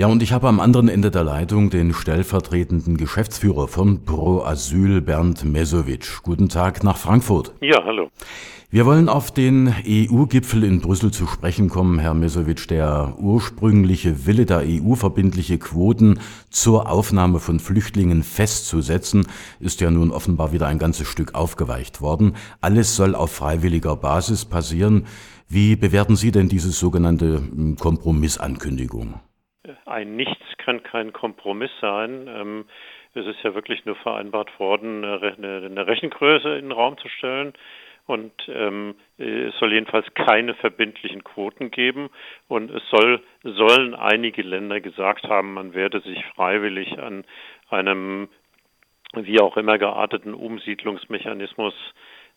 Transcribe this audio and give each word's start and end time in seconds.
Ja, 0.00 0.06
und 0.06 0.22
ich 0.22 0.32
habe 0.32 0.48
am 0.48 0.60
anderen 0.60 0.88
Ende 0.88 1.10
der 1.10 1.24
Leitung 1.24 1.68
den 1.68 1.92
stellvertretenden 1.92 2.96
Geschäftsführer 2.96 3.68
von 3.68 4.02
Pro 4.06 4.40
Asyl, 4.40 5.02
Bernd 5.02 5.44
Mesowitsch. 5.44 6.22
Guten 6.22 6.48
Tag 6.48 6.82
nach 6.82 6.96
Frankfurt. 6.96 7.52
Ja, 7.60 7.84
hallo. 7.84 8.08
Wir 8.70 8.86
wollen 8.86 9.10
auf 9.10 9.30
den 9.30 9.74
EU-Gipfel 9.86 10.64
in 10.64 10.80
Brüssel 10.80 11.10
zu 11.10 11.26
sprechen 11.26 11.68
kommen, 11.68 11.98
Herr 11.98 12.14
Mesowitsch. 12.14 12.70
Der 12.70 13.16
ursprüngliche 13.18 14.24
Wille 14.24 14.46
der 14.46 14.62
EU, 14.64 14.94
verbindliche 14.94 15.58
Quoten 15.58 16.18
zur 16.48 16.90
Aufnahme 16.90 17.38
von 17.38 17.60
Flüchtlingen 17.60 18.22
festzusetzen, 18.22 19.26
ist 19.58 19.82
ja 19.82 19.90
nun 19.90 20.12
offenbar 20.12 20.52
wieder 20.52 20.66
ein 20.66 20.78
ganzes 20.78 21.08
Stück 21.08 21.34
aufgeweicht 21.34 22.00
worden. 22.00 22.36
Alles 22.62 22.96
soll 22.96 23.14
auf 23.14 23.32
freiwilliger 23.32 23.96
Basis 23.96 24.46
passieren. 24.46 25.04
Wie 25.46 25.76
bewerten 25.76 26.16
Sie 26.16 26.30
denn 26.30 26.48
diese 26.48 26.70
sogenannte 26.70 27.42
hm, 27.54 27.76
Kompromissankündigung? 27.76 29.20
Ein 29.86 30.16
Nichts 30.16 30.44
kann 30.58 30.82
kein 30.82 31.12
Kompromiss 31.12 31.70
sein. 31.80 32.28
Ähm, 32.28 32.64
es 33.14 33.26
ist 33.26 33.42
ja 33.42 33.54
wirklich 33.54 33.84
nur 33.84 33.96
vereinbart 33.96 34.58
worden, 34.60 35.04
eine 35.04 35.86
Rechengröße 35.86 36.56
in 36.56 36.66
den 36.66 36.72
Raum 36.72 36.96
zu 36.98 37.08
stellen 37.08 37.54
und 38.10 38.32
ähm, 38.48 38.96
es 39.18 39.56
soll 39.58 39.72
jedenfalls 39.72 40.06
keine 40.14 40.54
verbindlichen 40.54 41.22
Quoten 41.22 41.70
geben 41.70 42.10
und 42.48 42.70
es 42.70 42.82
soll, 42.90 43.22
sollen 43.44 43.94
einige 43.94 44.42
Länder 44.42 44.80
gesagt 44.80 45.24
haben, 45.24 45.54
man 45.54 45.74
werde 45.74 46.00
sich 46.00 46.24
freiwillig 46.34 46.98
an 46.98 47.24
einem 47.68 48.28
wie 49.14 49.40
auch 49.40 49.56
immer 49.56 49.78
gearteten 49.78 50.34
Umsiedlungsmechanismus 50.34 51.74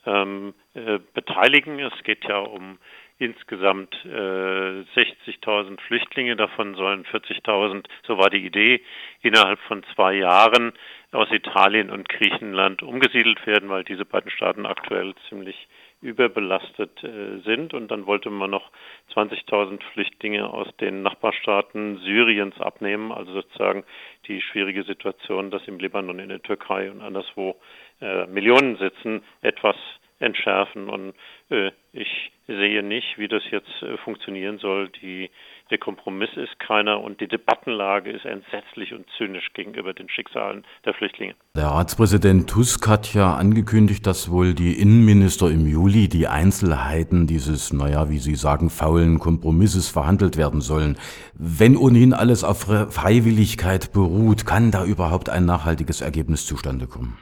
ähm, 0.06 0.54
äh, 0.74 1.00
beteiligen. 1.14 1.80
Es 1.80 2.04
geht 2.04 2.24
ja 2.26 2.38
um 2.38 2.78
insgesamt 3.18 3.94
äh, 4.06 4.10
60.000 4.10 5.80
Flüchtlinge, 5.82 6.36
davon 6.36 6.76
sollen 6.76 7.06
40.000, 7.06 7.86
so 8.08 8.18
war 8.18 8.30
die 8.30 8.46
Idee, 8.46 8.82
innerhalb 9.22 9.60
von 9.62 9.84
zwei 9.94 10.16
Jahren 10.16 10.74
aus 11.12 11.32
Italien 11.32 11.90
und 11.90 12.10
Griechenland 12.10 12.82
umgesiedelt 12.82 13.46
werden, 13.46 13.70
weil 13.70 13.84
diese 13.84 14.06
beiden 14.06 14.32
Staaten 14.32 14.66
aktuell 14.66 15.14
ziemlich 15.30 15.68
überbelastet 16.02 17.04
äh, 17.04 17.40
sind. 17.46 17.74
Und 17.74 17.90
dann 17.90 18.06
wollte 18.06 18.30
man 18.30 18.52
noch 18.52 18.72
20.000 19.14 19.82
Flüchtlinge 19.94 20.48
aus 20.50 20.68
den 20.78 21.02
Nachbarstaaten 21.02 22.00
Syriens 22.00 22.60
abnehmen, 22.60 23.12
also 23.12 23.32
sozusagen 23.34 23.84
die 24.28 24.42
schwierige 24.42 24.84
Situation, 24.84 25.50
dass 25.50 25.68
im 25.68 25.80
Libanon, 25.80 26.20
in 26.20 26.30
der 26.30 26.42
Türkei 26.42 26.92
und 26.92 27.02
anderswo 27.02 27.56
äh, 28.02 28.26
Millionen 28.28 28.78
sitzen, 28.78 29.24
etwas 29.42 29.76
entschärfen. 30.24 30.90
Und 30.90 31.14
äh, 31.50 31.72
ich 31.92 32.32
sehe 32.48 32.84
nicht, 32.84 33.18
wie 33.18 33.28
das 33.28 33.44
jetzt 33.52 33.82
äh, 33.82 33.98
funktionieren 33.98 34.58
soll. 34.58 34.90
Die, 35.02 35.30
der 35.70 35.78
Kompromiss 35.78 36.30
ist 36.36 36.60
keiner 36.60 37.02
und 37.02 37.22
die 37.22 37.28
Debattenlage 37.28 38.12
ist 38.12 38.26
entsetzlich 38.26 38.94
und 38.94 39.06
zynisch 39.18 39.54
gegenüber 39.54 39.94
den 39.94 40.10
Schicksalen 40.10 40.66
der 40.86 40.94
Flüchtlinge. 40.94 41.36
Der 41.56 41.68
Ratspräsident 41.68 42.50
Tusk 42.50 42.88
hat 42.88 43.14
ja 43.14 43.36
angekündigt, 43.36 44.06
dass 44.06 44.30
wohl 44.32 44.54
die 44.54 44.80
Innenminister 44.80 45.50
im 45.50 45.66
Juli 45.66 46.10
die 46.10 46.28
Einzelheiten 46.28 47.28
dieses, 47.28 47.72
naja, 47.72 48.10
wie 48.10 48.18
Sie 48.18 48.36
sagen, 48.36 48.70
faulen 48.70 49.20
Kompromisses 49.20 49.90
verhandelt 49.90 50.38
werden 50.38 50.62
sollen. 50.62 50.98
Wenn 51.34 51.78
ohnehin 51.78 52.14
alles 52.14 52.44
auf 52.44 52.62
Freiwilligkeit 52.62 53.94
beruht, 53.94 54.46
kann 54.46 54.72
da 54.72 54.84
überhaupt 54.86 55.30
ein 55.30 55.46
nachhaltiges 55.46 56.02
Ergebnis 56.02 56.46
zustande 56.46 56.88
kommen? 56.88 57.18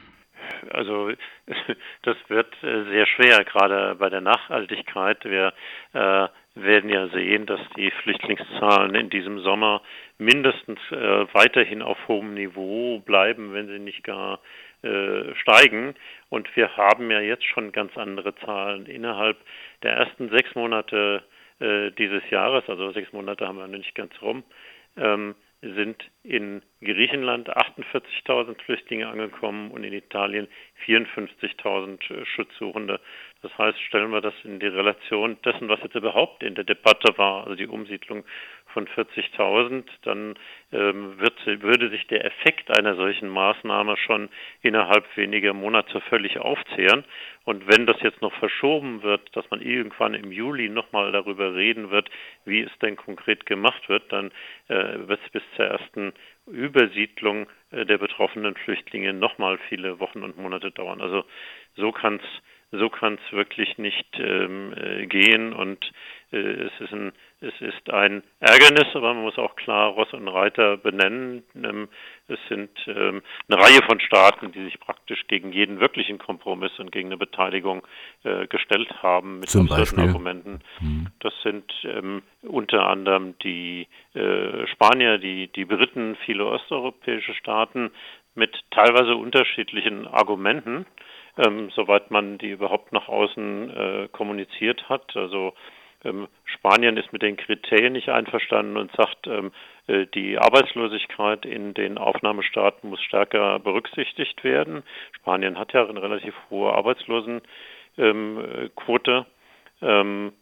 Also 0.72 1.10
das 2.02 2.16
wird 2.28 2.52
äh, 2.62 2.84
sehr 2.84 3.06
schwer, 3.06 3.44
gerade 3.44 3.94
bei 3.96 4.08
der 4.08 4.20
Nachhaltigkeit. 4.20 5.24
Wir 5.24 5.52
äh, 5.92 6.28
werden 6.54 6.90
ja 6.90 7.08
sehen, 7.08 7.46
dass 7.46 7.60
die 7.76 7.90
Flüchtlingszahlen 8.02 8.94
in 8.94 9.10
diesem 9.10 9.40
Sommer 9.40 9.82
mindestens 10.18 10.78
äh, 10.90 11.26
weiterhin 11.34 11.82
auf 11.82 11.98
hohem 12.08 12.34
Niveau 12.34 13.00
bleiben, 13.00 13.54
wenn 13.54 13.68
sie 13.68 13.78
nicht 13.78 14.04
gar 14.04 14.40
äh, 14.82 15.34
steigen. 15.36 15.94
Und 16.28 16.54
wir 16.56 16.76
haben 16.76 17.10
ja 17.10 17.20
jetzt 17.20 17.44
schon 17.44 17.72
ganz 17.72 17.96
andere 17.96 18.34
Zahlen. 18.36 18.86
Innerhalb 18.86 19.36
der 19.82 19.92
ersten 19.92 20.28
sechs 20.30 20.54
Monate 20.54 21.22
äh, 21.60 21.90
dieses 21.92 22.28
Jahres, 22.30 22.64
also 22.68 22.92
sechs 22.92 23.12
Monate 23.12 23.46
haben 23.46 23.58
wir 23.58 23.66
noch 23.66 23.78
nicht 23.78 23.94
ganz 23.94 24.12
rum, 24.20 24.42
ähm, 24.96 25.34
sind 25.62 26.10
in 26.24 26.62
Griechenland 26.80 27.48
48.000 27.48 28.60
Flüchtlinge 28.62 29.06
angekommen 29.06 29.70
und 29.70 29.84
in 29.84 29.92
Italien 29.92 30.48
54.000 30.84 32.24
Schutzsuchende. 32.24 33.00
Das 33.42 33.56
heißt, 33.56 33.80
stellen 33.80 34.10
wir 34.10 34.20
das 34.20 34.34
in 34.42 34.58
die 34.58 34.66
Relation 34.66 35.40
dessen, 35.44 35.68
was 35.68 35.80
jetzt 35.82 35.94
überhaupt 35.94 36.42
in 36.42 36.56
der 36.56 36.64
Debatte 36.64 37.16
war, 37.16 37.44
also 37.44 37.54
die 37.54 37.68
Umsiedlung 37.68 38.24
von 38.72 38.86
40.000, 38.86 39.84
dann 40.02 40.34
ähm, 40.72 41.18
wird, 41.18 41.46
würde 41.62 41.90
sich 41.90 42.06
der 42.06 42.24
Effekt 42.24 42.70
einer 42.76 42.96
solchen 42.96 43.28
Maßnahme 43.28 43.96
schon 43.96 44.28
innerhalb 44.62 45.04
weniger 45.16 45.52
Monate 45.52 46.00
völlig 46.02 46.38
aufzehren. 46.38 47.04
Und 47.44 47.66
wenn 47.66 47.86
das 47.86 48.00
jetzt 48.02 48.22
noch 48.22 48.32
verschoben 48.34 49.02
wird, 49.02 49.34
dass 49.36 49.48
man 49.50 49.60
irgendwann 49.60 50.14
im 50.14 50.30
Juli 50.32 50.68
nochmal 50.68 51.12
darüber 51.12 51.54
reden 51.54 51.90
wird, 51.90 52.08
wie 52.44 52.60
es 52.60 52.70
denn 52.80 52.96
konkret 52.96 53.46
gemacht 53.46 53.88
wird, 53.88 54.12
dann 54.12 54.30
äh, 54.68 55.08
wird 55.08 55.20
es 55.24 55.30
bis 55.30 55.42
zur 55.56 55.66
ersten 55.66 56.12
Übersiedlung 56.46 57.48
äh, 57.70 57.84
der 57.84 57.98
betroffenen 57.98 58.54
Flüchtlinge 58.54 59.12
nochmal 59.12 59.58
viele 59.68 59.98
Wochen 60.00 60.22
und 60.22 60.38
Monate 60.38 60.70
dauern. 60.70 61.00
Also 61.00 61.24
so 61.76 61.92
kann 61.92 62.16
es 62.16 62.42
so 62.72 62.88
kann 62.88 63.18
es 63.22 63.32
wirklich 63.32 63.76
nicht 63.76 64.18
ähm, 64.18 64.72
äh, 64.74 65.06
gehen 65.06 65.52
und 65.52 65.92
es 66.32 66.72
ist 66.80 66.92
ein 66.92 67.12
es 67.40 67.60
ist 67.60 67.90
ein 67.90 68.22
Ärgernis, 68.38 68.86
aber 68.94 69.14
man 69.14 69.24
muss 69.24 69.36
auch 69.36 69.56
klar 69.56 69.90
Ross 69.90 70.12
und 70.12 70.28
Reiter 70.28 70.76
benennen. 70.76 71.42
Ähm, 71.56 71.88
es 72.28 72.38
sind 72.48 72.70
ähm, 72.86 73.20
eine 73.48 73.60
Reihe 73.60 73.80
von 73.88 73.98
Staaten, 74.00 74.52
die 74.52 74.62
sich 74.64 74.78
praktisch 74.78 75.26
gegen 75.26 75.52
jeden 75.52 75.80
wirklichen 75.80 76.18
Kompromiss 76.18 76.78
und 76.78 76.92
gegen 76.92 77.08
eine 77.08 77.16
Beteiligung 77.16 77.86
äh, 78.22 78.46
gestellt 78.46 79.02
haben 79.02 79.40
mit 79.40 79.50
Zum 79.50 79.70
absurden 79.70 80.08
Argumenten. 80.08 80.60
Mhm. 80.80 81.08
Das 81.18 81.34
sind 81.42 81.70
ähm, 81.82 82.22
unter 82.42 82.86
anderem 82.86 83.36
die 83.42 83.88
äh, 84.14 84.66
Spanier, 84.68 85.18
die, 85.18 85.48
die 85.48 85.64
Briten, 85.64 86.16
viele 86.24 86.46
osteuropäische 86.46 87.34
Staaten 87.34 87.90
mit 88.34 88.56
teilweise 88.70 89.16
unterschiedlichen 89.16 90.06
Argumenten 90.06 90.86
ähm, 91.38 91.70
soweit 91.74 92.10
man 92.10 92.38
die 92.38 92.50
überhaupt 92.50 92.92
nach 92.92 93.08
außen 93.08 93.70
äh, 93.70 94.08
kommuniziert 94.12 94.88
hat. 94.88 95.16
Also 95.16 95.54
ähm, 96.04 96.28
Spanien 96.44 96.96
ist 96.96 97.12
mit 97.12 97.22
den 97.22 97.36
Kriterien 97.36 97.92
nicht 97.92 98.08
einverstanden 98.08 98.76
und 98.76 98.92
sagt, 98.92 99.26
ähm, 99.26 99.50
äh, 99.86 100.06
die 100.14 100.38
Arbeitslosigkeit 100.38 101.44
in 101.44 101.74
den 101.74 101.98
Aufnahmestaaten 101.98 102.88
muss 102.88 103.02
stärker 103.02 103.58
berücksichtigt 103.58 104.44
werden. 104.44 104.84
Spanien 105.12 105.58
hat 105.58 105.72
ja 105.72 105.86
eine 105.86 106.02
relativ 106.02 106.34
hohe 106.50 106.72
Arbeitslosenquote. 106.72 109.26
Ähm, 109.82 110.32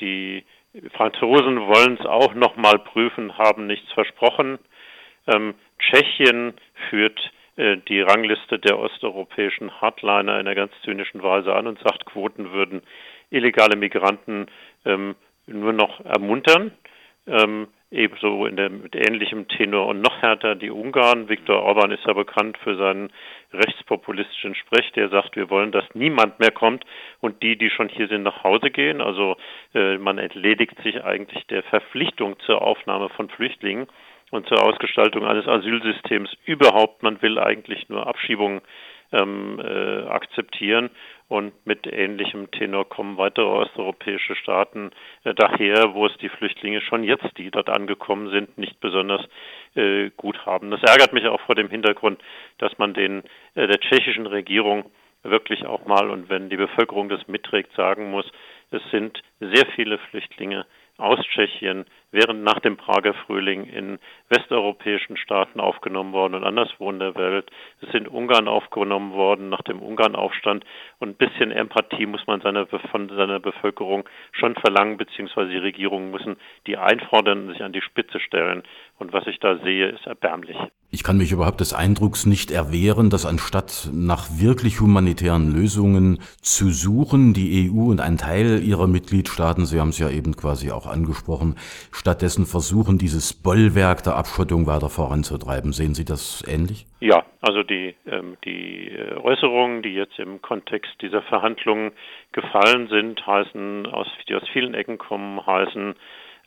die 0.00 0.44
Franzosen 0.92 1.60
wollen 1.60 1.96
es 1.98 2.06
auch 2.06 2.34
noch 2.34 2.56
mal 2.56 2.78
prüfen, 2.78 3.38
haben 3.38 3.66
nichts 3.66 3.90
versprochen. 3.92 4.58
Ähm, 5.26 5.54
Tschechien 5.78 6.54
führt 6.90 7.18
äh, 7.56 7.78
die 7.88 8.00
Rangliste 8.00 8.58
der 8.58 8.78
osteuropäischen 8.78 9.80
Hardliner 9.80 10.38
in 10.38 10.46
einer 10.46 10.54
ganz 10.54 10.72
zynischen 10.84 11.22
Weise 11.22 11.54
an 11.54 11.66
und 11.66 11.78
sagt, 11.80 12.06
Quoten 12.06 12.52
würden 12.52 12.82
illegale 13.30 13.76
Migranten 13.76 14.46
ähm, 14.84 15.14
nur 15.46 15.72
noch 15.72 16.00
ermuntern. 16.04 16.72
Ähm, 17.26 17.68
ebenso 17.90 18.44
in 18.44 18.56
der, 18.56 18.68
mit 18.68 18.94
ähnlichem 18.94 19.48
Tenor 19.48 19.86
und 19.86 20.00
noch 20.00 20.20
härter 20.20 20.54
die 20.54 20.70
Ungarn. 20.70 21.28
Viktor 21.28 21.62
Orban 21.62 21.90
ist 21.90 22.04
ja 22.06 22.12
bekannt 22.12 22.58
für 22.58 22.76
seinen 22.76 23.10
rechtspopulistischen 23.52 24.54
Sprech, 24.54 24.92
der 24.92 25.08
sagt, 25.08 25.36
wir 25.36 25.48
wollen, 25.48 25.72
dass 25.72 25.84
niemand 25.94 26.38
mehr 26.38 26.50
kommt 26.50 26.84
und 27.20 27.42
die, 27.42 27.56
die 27.56 27.70
schon 27.70 27.88
hier 27.88 28.08
sind, 28.08 28.22
nach 28.22 28.44
Hause 28.44 28.70
gehen. 28.70 29.00
Also 29.00 29.36
äh, 29.74 29.96
man 29.96 30.18
entledigt 30.18 30.76
sich 30.82 31.02
eigentlich 31.02 31.46
der 31.46 31.62
Verpflichtung 31.62 32.38
zur 32.40 32.60
Aufnahme 32.60 33.08
von 33.10 33.30
Flüchtlingen 33.30 33.86
und 34.30 34.46
zur 34.48 34.62
Ausgestaltung 34.62 35.24
eines 35.24 35.48
Asylsystems 35.48 36.30
überhaupt. 36.44 37.02
Man 37.02 37.22
will 37.22 37.38
eigentlich 37.38 37.88
nur 37.88 38.06
Abschiebungen 38.06 38.60
ähm, 39.12 39.60
äh, 39.60 40.02
akzeptieren 40.06 40.90
und 41.28 41.52
mit 41.66 41.86
ähnlichem 41.86 42.50
Tenor 42.50 42.88
kommen 42.88 43.16
weitere 43.18 43.46
osteuropäische 43.46 44.34
Staaten 44.36 44.90
äh, 45.24 45.34
daher, 45.34 45.94
wo 45.94 46.06
es 46.06 46.16
die 46.18 46.28
Flüchtlinge 46.28 46.80
schon 46.80 47.04
jetzt, 47.04 47.36
die 47.36 47.50
dort 47.50 47.68
angekommen 47.68 48.30
sind, 48.30 48.58
nicht 48.58 48.80
besonders 48.80 49.22
äh, 49.74 50.10
gut 50.16 50.44
haben. 50.46 50.70
Das 50.70 50.82
ärgert 50.82 51.12
mich 51.12 51.26
auch 51.26 51.40
vor 51.42 51.54
dem 51.54 51.70
Hintergrund, 51.70 52.20
dass 52.58 52.76
man 52.78 52.94
den 52.94 53.22
äh, 53.54 53.66
der 53.66 53.80
tschechischen 53.80 54.26
Regierung 54.26 54.90
wirklich 55.22 55.66
auch 55.66 55.84
mal 55.86 56.10
und 56.10 56.28
wenn 56.28 56.48
die 56.48 56.56
Bevölkerung 56.56 57.08
das 57.08 57.26
mitträgt, 57.28 57.72
sagen 57.74 58.10
muss, 58.10 58.30
es 58.70 58.82
sind 58.90 59.20
sehr 59.40 59.66
viele 59.74 59.98
Flüchtlinge 59.98 60.66
aus 60.98 61.20
Tschechien 61.32 61.86
während 62.10 62.42
nach 62.42 62.58
dem 62.60 62.76
Prager 62.76 63.14
Frühling 63.14 63.64
in 63.66 63.98
westeuropäischen 64.28 65.16
Staaten 65.16 65.60
aufgenommen 65.60 66.12
worden 66.12 66.34
und 66.34 66.44
anderswo 66.44 66.90
in 66.90 66.98
der 66.98 67.14
Welt. 67.14 67.50
Es 67.80 67.90
sind 67.92 68.08
Ungarn 68.08 68.48
aufgenommen 68.48 69.12
worden 69.12 69.48
nach 69.48 69.62
dem 69.62 69.80
Ungarnaufstand 69.80 70.64
und 70.98 71.08
ein 71.10 71.14
bisschen 71.14 71.50
Empathie 71.50 72.06
muss 72.06 72.26
man 72.26 72.40
seiner, 72.40 72.66
von 72.66 73.08
seiner 73.08 73.40
Bevölkerung 73.40 74.08
schon 74.32 74.54
verlangen, 74.56 74.96
beziehungsweise 74.96 75.50
die 75.50 75.58
Regierungen 75.58 76.10
müssen 76.10 76.36
die 76.66 76.76
einfordern 76.76 77.46
und 77.46 77.52
sich 77.52 77.62
an 77.62 77.72
die 77.72 77.82
Spitze 77.82 78.20
stellen. 78.20 78.62
Und 78.98 79.12
was 79.12 79.26
ich 79.26 79.38
da 79.38 79.58
sehe, 79.58 79.88
ist 79.90 80.06
erbärmlich. 80.06 80.56
Ich 80.90 81.04
kann 81.04 81.18
mich 81.18 81.30
überhaupt 81.30 81.60
des 81.60 81.74
Eindrucks 81.74 82.26
nicht 82.26 82.50
erwehren, 82.50 83.10
dass 83.10 83.26
anstatt 83.26 83.90
nach 83.92 84.26
wirklich 84.38 84.80
humanitären 84.80 85.52
Lösungen 85.54 86.18
zu 86.40 86.70
suchen, 86.70 87.34
die 87.34 87.70
EU 87.70 87.90
und 87.90 88.00
ein 88.00 88.16
Teil 88.16 88.62
ihrer 88.62 88.86
Mitgliedstaaten, 88.86 89.66
Sie 89.66 89.78
haben 89.78 89.90
es 89.90 89.98
ja 89.98 90.08
eben 90.08 90.34
quasi 90.34 90.72
auch 90.72 90.86
angesprochen, 90.90 91.56
stattdessen 91.92 92.46
versuchen, 92.46 92.98
dieses 92.98 93.34
Bollwerk 93.34 94.02
der 94.02 94.16
Abschottung 94.16 94.66
weiter 94.66 94.88
voranzutreiben. 94.88 95.72
Sehen 95.72 95.94
Sie 95.94 96.04
das 96.04 96.44
ähnlich? 96.46 96.86
Ja, 97.00 97.24
also 97.40 97.62
die, 97.62 97.94
ähm, 98.06 98.36
die 98.44 98.88
äh, 98.88 99.14
Äußerungen, 99.16 99.82
die 99.82 99.94
jetzt 99.94 100.18
im 100.18 100.42
Kontext 100.42 100.90
dieser 101.00 101.22
Verhandlungen 101.22 101.92
gefallen 102.32 102.88
sind, 102.88 103.24
heißen, 103.26 103.86
aus, 103.86 104.08
die 104.28 104.34
aus 104.34 104.48
vielen 104.52 104.74
Ecken 104.74 104.98
kommen, 104.98 105.44
heißen, 105.46 105.94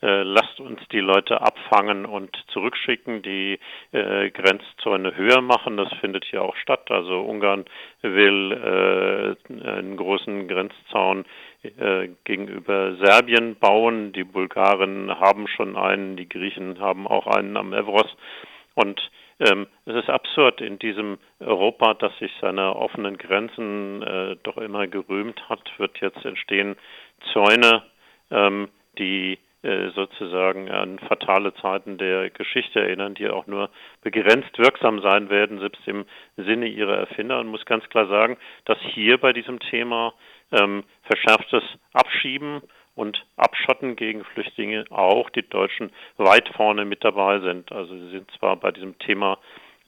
äh, 0.02 0.22
lasst 0.22 0.58
uns 0.60 0.80
die 0.90 1.00
Leute 1.00 1.40
abfangen 1.40 2.04
und 2.04 2.36
zurückschicken, 2.48 3.22
die 3.22 3.58
äh, 3.92 4.30
Grenzzäune 4.30 5.16
höher 5.16 5.40
machen. 5.40 5.76
Das 5.76 5.92
findet 6.00 6.24
hier 6.24 6.42
auch 6.42 6.56
statt. 6.56 6.90
Also 6.90 7.20
Ungarn 7.20 7.64
will 8.02 8.52
äh, 8.52 9.68
einen 9.68 9.96
großen 9.96 10.48
Grenzzaun 10.48 11.24
äh, 11.62 12.08
gegenüber 12.24 12.96
Serbien 12.96 13.56
bauen. 13.56 14.12
Die 14.12 14.24
Bulgaren 14.24 15.20
haben 15.20 15.46
schon 15.46 15.76
einen, 15.76 16.16
die 16.16 16.28
Griechen 16.28 16.80
haben 16.80 17.06
auch 17.06 17.28
einen 17.28 17.56
am 17.56 17.72
Evros. 17.72 18.10
Und 18.74 19.00
ähm, 19.38 19.66
es 19.86 19.94
ist 19.94 20.10
absurd 20.10 20.60
in 20.60 20.78
diesem 20.78 21.18
Europa, 21.40 21.94
das 21.94 22.16
sich 22.18 22.32
seiner 22.40 22.76
offenen 22.76 23.18
Grenzen 23.18 24.02
äh, 24.02 24.36
doch 24.42 24.56
immer 24.56 24.86
gerühmt 24.86 25.48
hat, 25.48 25.60
wird 25.78 26.00
jetzt 26.00 26.24
entstehen 26.24 26.76
Zäune, 27.32 27.82
ähm, 28.30 28.68
die 28.98 29.38
sozusagen 29.94 30.70
an 30.70 30.98
fatale 30.98 31.54
Zeiten 31.54 31.96
der 31.96 32.30
Geschichte 32.30 32.80
erinnern, 32.80 33.14
die 33.14 33.28
auch 33.28 33.46
nur 33.46 33.70
begrenzt 34.02 34.58
wirksam 34.58 35.00
sein 35.00 35.30
werden, 35.30 35.60
selbst 35.60 35.86
im 35.86 36.04
Sinne 36.36 36.66
ihrer 36.66 36.96
Erfinder. 36.96 37.38
Und 37.38 37.46
muss 37.46 37.64
ganz 37.64 37.88
klar 37.88 38.08
sagen, 38.08 38.36
dass 38.64 38.78
hier 38.80 39.18
bei 39.18 39.32
diesem 39.32 39.60
Thema 39.60 40.14
ähm, 40.50 40.82
verschärftes 41.02 41.62
Abschieben 41.92 42.62
und 42.94 43.24
Abschotten 43.36 43.96
gegen 43.96 44.24
Flüchtlinge 44.24 44.84
auch 44.90 45.30
die 45.30 45.48
Deutschen 45.48 45.92
weit 46.16 46.48
vorne 46.56 46.84
mit 46.84 47.04
dabei 47.04 47.40
sind. 47.40 47.72
Also 47.72 47.96
sie 47.96 48.10
sind 48.10 48.30
zwar 48.32 48.56
bei 48.56 48.70
diesem 48.70 48.98
Thema 48.98 49.38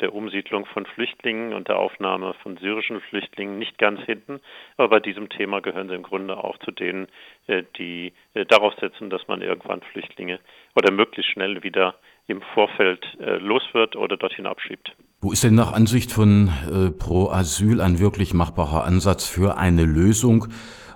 der 0.00 0.14
Umsiedlung 0.14 0.66
von 0.66 0.86
Flüchtlingen 0.86 1.52
und 1.52 1.68
der 1.68 1.78
Aufnahme 1.78 2.34
von 2.42 2.56
syrischen 2.56 3.00
Flüchtlingen 3.00 3.58
nicht 3.58 3.78
ganz 3.78 4.00
hinten. 4.02 4.40
Aber 4.76 4.88
bei 4.88 5.00
diesem 5.00 5.28
Thema 5.28 5.60
gehören 5.60 5.88
sie 5.88 5.94
im 5.94 6.02
Grunde 6.02 6.36
auch 6.36 6.58
zu 6.58 6.70
denen, 6.70 7.06
äh, 7.46 7.62
die 7.78 8.12
äh, 8.34 8.44
darauf 8.46 8.74
setzen, 8.80 9.10
dass 9.10 9.26
man 9.28 9.42
irgendwann 9.42 9.82
Flüchtlinge 9.92 10.40
oder 10.74 10.92
möglichst 10.92 11.32
schnell 11.32 11.62
wieder 11.62 11.94
im 12.26 12.42
Vorfeld 12.54 13.06
äh, 13.20 13.36
los 13.36 13.62
wird 13.72 13.96
oder 13.96 14.16
dorthin 14.16 14.46
abschiebt. 14.46 14.94
Wo 15.20 15.32
ist 15.32 15.44
denn 15.44 15.54
nach 15.54 15.72
Ansicht 15.72 16.12
von 16.12 16.50
Pro 16.98 17.30
Asyl 17.30 17.80
ein 17.80 17.98
wirklich 17.98 18.34
machbarer 18.34 18.84
Ansatz 18.84 19.26
für 19.26 19.56
eine 19.56 19.84
Lösung? 19.84 20.48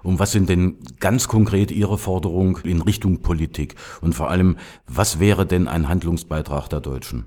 Und 0.03 0.19
was 0.19 0.33
sind 0.33 0.49
denn 0.49 0.79
ganz 1.01 1.29
konkret 1.29 1.71
Ihre 1.71 1.97
Forderungen 1.97 2.57
in 2.65 2.83
Richtung 2.83 3.23
Politik? 3.23 3.75
Und 4.01 4.15
vor 4.15 4.31
allem, 4.31 4.59
was 4.87 5.19
wäre 5.19 5.47
denn 5.47 5.67
ein 5.67 5.89
Handlungsbeitrag 5.89 6.69
der 6.69 6.81
Deutschen? 6.81 7.27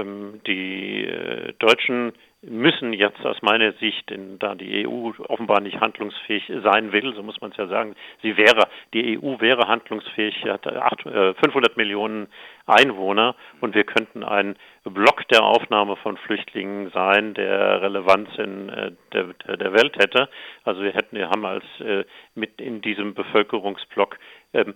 Ähm, 0.00 0.40
die 0.46 1.04
äh, 1.04 1.52
Deutschen 1.58 2.12
müssen 2.42 2.94
jetzt 2.94 3.24
aus 3.26 3.42
meiner 3.42 3.72
Sicht, 3.74 4.10
in, 4.10 4.38
da 4.38 4.54
die 4.54 4.86
EU 4.86 5.10
offenbar 5.28 5.60
nicht 5.60 5.78
handlungsfähig 5.78 6.50
sein 6.64 6.90
will, 6.90 7.14
so 7.14 7.22
muss 7.22 7.38
man 7.42 7.50
es 7.50 7.58
ja 7.58 7.66
sagen, 7.66 7.94
sie 8.22 8.38
wäre, 8.38 8.68
die 8.94 9.18
EU 9.18 9.40
wäre 9.40 9.68
handlungsfähig, 9.68 10.44
hat 10.46 10.66
8, 10.66 11.04
äh, 11.06 11.34
500 11.34 11.76
Millionen 11.76 12.28
Einwohner 12.66 13.34
und 13.60 13.74
wir 13.74 13.84
könnten 13.84 14.24
ein 14.24 14.56
Block 14.84 15.28
der 15.28 15.42
Aufnahme 15.44 15.96
von 15.96 16.16
Flüchtlingen 16.16 16.90
sein, 16.94 17.34
der 17.34 17.82
Relevanz 17.82 18.30
in 18.38 18.70
äh, 18.70 18.92
der, 19.12 19.56
der 19.56 19.72
Welt 19.74 19.96
hätte. 19.98 20.30
Also 20.64 20.82
wir 20.82 20.92
hätten, 20.92 21.16
wir 21.16 21.28
haben 21.28 21.44
als 21.44 21.64
mit 22.34 22.60
in 22.60 22.80
diesem 22.80 23.14
Bevölkerungsblock 23.14 24.18
ähm, 24.52 24.74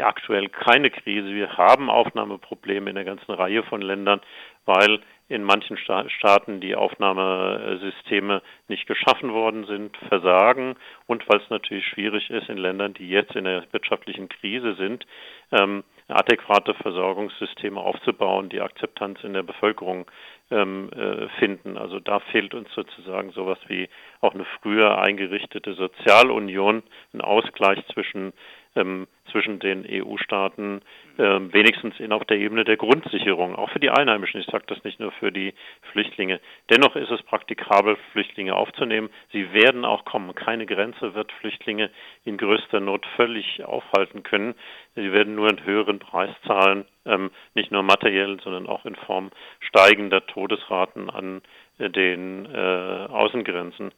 aktuell 0.00 0.48
keine 0.48 0.90
Krise. 0.90 1.34
Wir 1.34 1.56
haben 1.56 1.90
Aufnahmeprobleme 1.90 2.90
in 2.90 2.96
einer 2.96 3.04
ganzen 3.04 3.32
Reihe 3.32 3.62
von 3.62 3.80
Ländern, 3.80 4.20
weil 4.64 5.00
in 5.28 5.44
manchen 5.44 5.78
Staaten 5.78 6.60
die 6.60 6.74
Aufnahmesysteme 6.74 8.42
nicht 8.68 8.86
geschaffen 8.86 9.32
worden 9.32 9.64
sind, 9.64 9.96
versagen 10.08 10.76
und 11.06 11.26
weil 11.28 11.40
es 11.40 11.48
natürlich 11.48 11.86
schwierig 11.86 12.28
ist, 12.28 12.50
in 12.50 12.58
Ländern, 12.58 12.92
die 12.92 13.08
jetzt 13.08 13.34
in 13.34 13.44
der 13.44 13.64
wirtschaftlichen 13.72 14.28
Krise 14.28 14.74
sind, 14.74 15.06
ähm, 15.50 15.84
adäquate 16.08 16.74
Versorgungssysteme 16.74 17.80
aufzubauen, 17.80 18.50
die 18.50 18.60
Akzeptanz 18.60 19.24
in 19.24 19.32
der 19.32 19.42
Bevölkerung 19.42 20.04
ähm, 20.50 20.90
äh, 20.92 21.28
finden. 21.38 21.78
Also 21.78 21.98
da 21.98 22.20
fehlt 22.20 22.52
uns 22.52 22.68
sozusagen 22.74 23.30
sowas 23.30 23.58
wie 23.68 23.88
auch 24.20 24.34
eine 24.34 24.44
früher 24.60 24.98
eingerichtete 24.98 25.72
Sozialunion, 25.72 26.82
ein 27.14 27.22
Ausgleich 27.22 27.82
zwischen 27.94 28.34
ähm, 28.74 29.06
zwischen 29.30 29.58
den 29.58 29.86
EU-Staaten, 29.88 30.80
ähm, 31.18 31.52
wenigstens 31.52 31.98
in, 32.00 32.12
auf 32.12 32.24
der 32.24 32.38
Ebene 32.38 32.64
der 32.64 32.76
Grundsicherung, 32.76 33.54
auch 33.54 33.70
für 33.70 33.80
die 33.80 33.90
Einheimischen. 33.90 34.40
Ich 34.40 34.46
sage 34.46 34.64
das 34.66 34.82
nicht 34.84 35.00
nur 35.00 35.12
für 35.12 35.32
die 35.32 35.54
Flüchtlinge. 35.92 36.40
Dennoch 36.70 36.96
ist 36.96 37.10
es 37.10 37.22
praktikabel, 37.22 37.96
Flüchtlinge 38.12 38.54
aufzunehmen. 38.54 39.10
Sie 39.32 39.52
werden 39.52 39.84
auch 39.84 40.04
kommen. 40.04 40.34
Keine 40.34 40.66
Grenze 40.66 41.14
wird 41.14 41.32
Flüchtlinge 41.32 41.90
in 42.24 42.36
größter 42.36 42.80
Not 42.80 43.06
völlig 43.16 43.64
aufhalten 43.64 44.22
können. 44.22 44.54
Sie 44.94 45.12
werden 45.12 45.34
nur 45.34 45.48
einen 45.48 45.64
höheren 45.64 45.98
Preis 45.98 46.30
zahlen, 46.46 46.84
ähm, 47.06 47.30
nicht 47.54 47.72
nur 47.72 47.82
materiell, 47.82 48.40
sondern 48.42 48.66
auch 48.66 48.84
in 48.84 48.96
Form 48.96 49.30
steigender 49.60 50.26
Todesraten 50.26 51.10
an 51.10 51.42
äh, 51.78 51.90
den 51.90 52.46
äh, 52.46 52.58
Außengrenzen. 52.58 53.92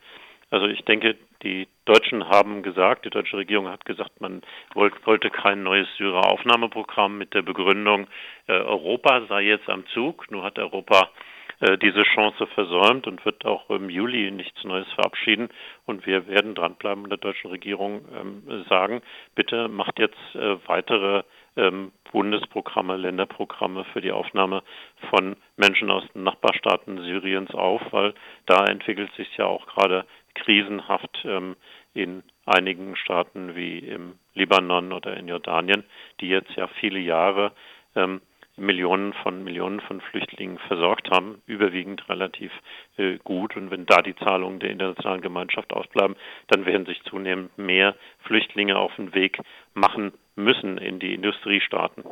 Also 0.54 0.68
ich 0.68 0.84
denke, 0.84 1.16
die 1.42 1.66
Deutschen 1.84 2.28
haben 2.28 2.62
gesagt, 2.62 3.04
die 3.04 3.10
deutsche 3.10 3.36
Regierung 3.36 3.66
hat 3.66 3.84
gesagt, 3.84 4.20
man 4.20 4.42
wollte 4.74 5.28
kein 5.28 5.64
neues 5.64 5.88
Syreraufnahmeprogramm 5.96 7.18
mit 7.18 7.34
der 7.34 7.42
Begründung, 7.42 8.06
äh, 8.46 8.52
Europa 8.52 9.22
sei 9.28 9.42
jetzt 9.42 9.68
am 9.68 9.84
Zug. 9.88 10.30
Nur 10.30 10.44
hat 10.44 10.60
Europa 10.60 11.10
äh, 11.58 11.76
diese 11.76 12.04
Chance 12.04 12.46
versäumt 12.46 13.08
und 13.08 13.24
wird 13.24 13.44
auch 13.44 13.68
im 13.68 13.90
Juli 13.90 14.30
nichts 14.30 14.62
Neues 14.62 14.86
verabschieden. 14.92 15.48
Und 15.86 16.06
wir 16.06 16.28
werden 16.28 16.54
dranbleiben 16.54 17.02
und 17.02 17.10
der 17.10 17.18
deutschen 17.18 17.50
Regierung 17.50 18.04
ähm, 18.14 18.64
sagen, 18.68 19.02
bitte 19.34 19.66
macht 19.66 19.98
jetzt 19.98 20.36
äh, 20.36 20.56
weitere 20.68 21.24
ähm, 21.56 21.90
Bundesprogramme, 22.12 22.96
Länderprogramme 22.96 23.84
für 23.92 24.00
die 24.00 24.12
Aufnahme 24.12 24.62
von 25.10 25.36
Menschen 25.56 25.90
aus 25.90 26.04
den 26.14 26.22
Nachbarstaaten 26.22 26.98
Syriens 26.98 27.52
auf, 27.54 27.80
weil 27.90 28.14
da 28.46 28.66
entwickelt 28.66 29.12
sich 29.16 29.36
ja 29.36 29.46
auch 29.46 29.66
gerade 29.66 30.04
krisenhaft 30.34 31.22
ähm, 31.24 31.56
in 31.94 32.22
einigen 32.44 32.96
Staaten 32.96 33.54
wie 33.54 33.78
im 33.78 34.18
Libanon 34.34 34.92
oder 34.92 35.16
in 35.16 35.28
Jordanien, 35.28 35.84
die 36.20 36.28
jetzt 36.28 36.54
ja 36.56 36.66
viele 36.80 36.98
Jahre 36.98 37.52
ähm, 37.94 38.20
Millionen 38.56 39.12
von 39.14 39.42
Millionen 39.42 39.80
von 39.80 40.00
Flüchtlingen 40.00 40.58
versorgt 40.58 41.10
haben, 41.10 41.42
überwiegend 41.46 42.08
relativ 42.08 42.52
äh, 42.96 43.18
gut. 43.24 43.56
Und 43.56 43.70
wenn 43.70 43.86
da 43.86 44.00
die 44.00 44.14
Zahlungen 44.14 44.60
der 44.60 44.70
internationalen 44.70 45.22
Gemeinschaft 45.22 45.72
ausbleiben, 45.72 46.16
dann 46.48 46.64
werden 46.64 46.86
sich 46.86 47.02
zunehmend 47.04 47.56
mehr 47.58 47.96
Flüchtlinge 48.20 48.76
auf 48.76 48.94
den 48.96 49.12
Weg 49.14 49.40
machen 49.74 50.12
müssen 50.36 50.78
in 50.78 51.00
die 51.00 51.14
Industriestaaten. 51.14 52.04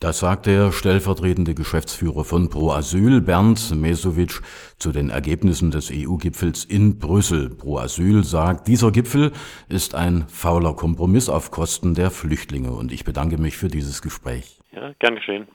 Das 0.00 0.18
sagt 0.18 0.46
der 0.46 0.72
stellvertretende 0.72 1.54
Geschäftsführer 1.54 2.24
von 2.24 2.50
Pro 2.50 2.72
Asyl, 2.72 3.20
Bernd 3.20 3.74
Mesovic, 3.74 4.42
zu 4.78 4.92
den 4.92 5.08
Ergebnissen 5.08 5.70
des 5.70 5.90
EU-Gipfels 5.92 6.64
in 6.64 6.98
Brüssel. 6.98 7.50
Pro 7.50 7.78
Asyl 7.78 8.22
sagt, 8.24 8.68
dieser 8.68 8.92
Gipfel 8.92 9.32
ist 9.68 9.94
ein 9.94 10.26
fauler 10.28 10.74
Kompromiss 10.74 11.28
auf 11.28 11.50
Kosten 11.50 11.94
der 11.94 12.10
Flüchtlinge. 12.10 12.72
Und 12.72 12.92
ich 12.92 13.04
bedanke 13.04 13.38
mich 13.38 13.56
für 13.56 13.68
dieses 13.68 14.02
Gespräch. 14.02 14.58
Ja, 14.72 14.92
gern 14.98 15.14
geschehen. 15.14 15.46